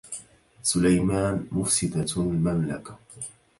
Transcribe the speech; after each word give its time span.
سليمان 0.63 1.47
مفسدة 1.51 2.05
المملكه 2.17 2.97